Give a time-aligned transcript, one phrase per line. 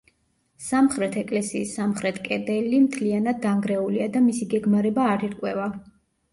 [0.67, 5.73] სამხრეთ ეკლესიის სამხრეთ კედელი მთლიანად დანგრეულია და მისი გეგმარება არ ირკვევა.